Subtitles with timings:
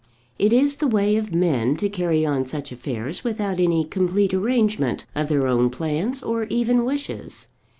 [0.39, 5.05] It is the way of men to carry on such affairs without any complete arrangement
[5.13, 7.49] of their own plans or even wishes.